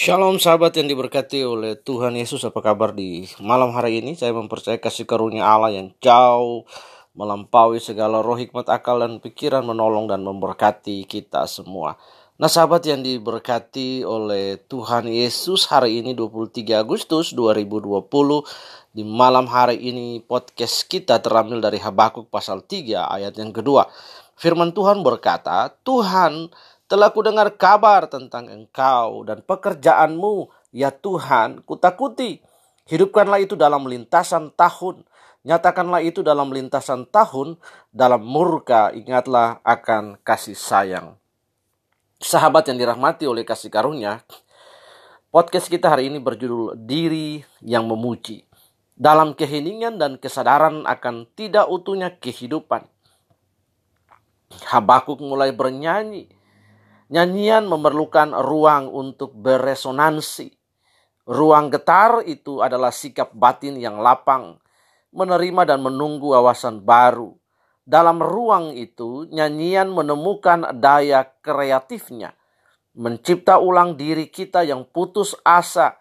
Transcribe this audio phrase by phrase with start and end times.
[0.00, 2.40] Shalom sahabat yang diberkati oleh Tuhan Yesus.
[2.48, 4.16] Apa kabar di malam hari ini?
[4.16, 6.64] Saya mempercayai kasih karunia Allah yang jauh
[7.12, 12.00] Melampaui segala roh hikmat akal dan pikiran Menolong dan memberkati kita semua.
[12.40, 18.00] Nah sahabat yang diberkati oleh Tuhan Yesus Hari ini 23 Agustus 2020
[18.96, 23.84] Di malam hari ini podcast kita terambil dari Habakuk pasal 3 ayat yang kedua.
[24.40, 26.48] Firman Tuhan berkata Tuhan
[26.90, 32.42] telah kudengar kabar tentang engkau dan pekerjaanmu, ya Tuhan, kutakuti.
[32.90, 35.06] Hidupkanlah itu dalam lintasan tahun.
[35.46, 37.62] Nyatakanlah itu dalam lintasan tahun,
[37.94, 41.14] dalam murka ingatlah akan kasih sayang.
[42.18, 44.26] Sahabat yang dirahmati oleh kasih karunia,
[45.30, 48.50] podcast kita hari ini berjudul Diri yang Memuji.
[48.98, 52.84] Dalam keheningan dan kesadaran akan tidak utuhnya kehidupan.
[54.68, 56.39] Habakuk mulai bernyanyi
[57.10, 60.54] Nyanyian memerlukan ruang untuk beresonansi.
[61.26, 64.62] Ruang getar itu adalah sikap batin yang lapang,
[65.10, 67.34] menerima dan menunggu awasan baru.
[67.82, 72.38] Dalam ruang itu, nyanyian menemukan daya kreatifnya,
[72.94, 75.98] mencipta ulang diri kita yang putus asa,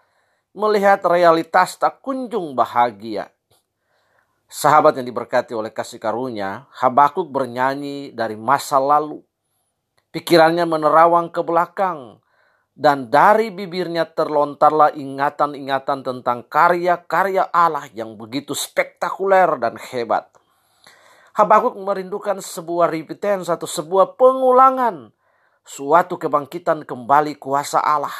[0.53, 3.33] melihat realitas tak kunjung bahagia.
[4.45, 9.25] Sahabat yang diberkati oleh kasih karunia, Habakuk bernyanyi dari masa lalu
[10.09, 12.17] Pikirannya menerawang ke belakang,
[12.73, 20.31] dan dari bibirnya terlontarlah ingatan-ingatan tentang karya-karya Allah yang begitu spektakuler dan hebat.
[21.37, 25.13] Habakuk merindukan sebuah repentance atau sebuah pengulangan,
[25.61, 28.15] suatu kebangkitan kembali kuasa Allah.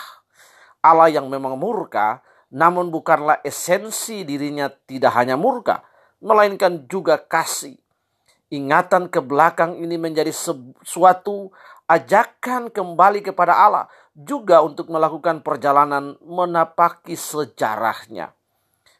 [0.85, 2.21] Allah yang memang murka,
[2.53, 5.81] namun bukanlah esensi dirinya tidak hanya murka,
[6.21, 7.79] melainkan juga kasih.
[8.49, 10.33] Ingatan ke belakang ini menjadi
[10.81, 11.53] suatu
[11.89, 18.37] ajakan kembali kepada Allah juga untuk melakukan perjalanan menapaki sejarahnya.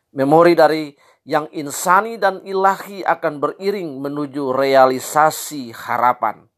[0.10, 6.50] Memori dari yang insani dan ilahi akan beriring menuju realisasi harapan.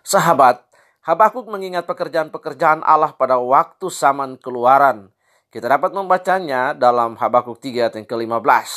[0.00, 0.64] Sahabat,
[1.04, 5.12] Habakuk mengingat pekerjaan-pekerjaan Allah pada waktu zaman keluaran.
[5.52, 8.68] Kita dapat membacanya dalam Habakuk 3 ayat yang ke-15.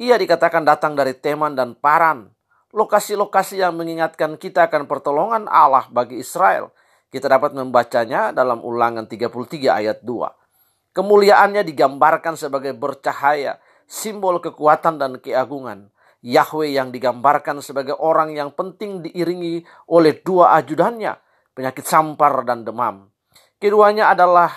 [0.00, 2.35] Ia dikatakan datang dari Teman dan Paran,
[2.74, 6.72] lokasi-lokasi yang mengingatkan kita akan pertolongan Allah bagi Israel.
[7.06, 9.30] Kita dapat membacanya dalam ulangan 33
[9.70, 10.92] ayat 2.
[10.96, 15.92] Kemuliaannya digambarkan sebagai bercahaya, simbol kekuatan dan keagungan.
[16.26, 19.62] Yahweh yang digambarkan sebagai orang yang penting diiringi
[19.92, 21.14] oleh dua ajudannya,
[21.54, 23.12] penyakit sampar dan demam.
[23.62, 24.50] Keduanya adalah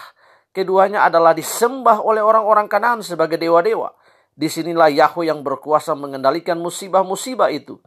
[0.50, 3.94] keduanya adalah disembah oleh orang-orang Kanaan sebagai dewa-dewa.
[4.34, 7.78] Di sinilah Yahweh yang berkuasa mengendalikan musibah-musibah itu.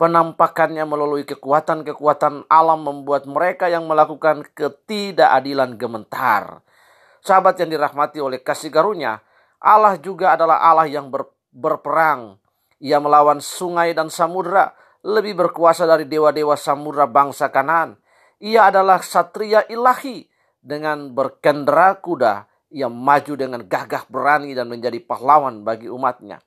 [0.00, 6.64] Penampakannya melalui kekuatan-kekuatan alam membuat mereka yang melakukan ketidakadilan gementar.
[7.20, 9.20] Sahabat yang dirahmati oleh kasih karunia,
[9.60, 12.40] Allah juga adalah Allah yang ber, berperang.
[12.80, 14.72] Ia melawan sungai dan samudera,
[15.04, 18.00] lebih berkuasa dari dewa-dewa samudera bangsa kanan.
[18.40, 20.24] Ia adalah satria ilahi
[20.64, 22.48] dengan berkendera kuda.
[22.72, 26.40] Ia maju dengan gagah berani dan menjadi pahlawan bagi umatnya.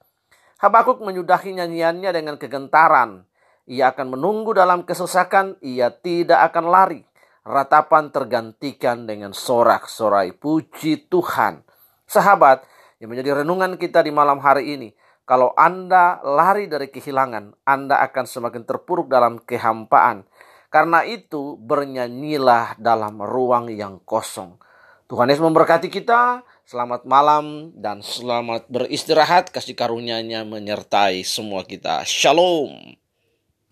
[0.57, 3.29] Habakuk menyudahi nyanyiannya dengan kegentaran
[3.63, 7.01] ia akan menunggu dalam kesesakan, ia tidak akan lari.
[7.43, 11.63] Ratapan tergantikan dengan sorak-sorai puji Tuhan.
[12.07, 12.63] Sahabat,
[13.03, 14.89] yang menjadi renungan kita di malam hari ini,
[15.23, 20.27] kalau Anda lari dari kehilangan, Anda akan semakin terpuruk dalam kehampaan.
[20.71, 24.59] Karena itu, bernyanyilah dalam ruang yang kosong.
[25.07, 26.47] Tuhan Yesus memberkati kita.
[26.63, 29.51] Selamat malam dan selamat beristirahat.
[29.51, 32.07] Kasih karunia-Nya menyertai semua kita.
[32.07, 33.02] Shalom.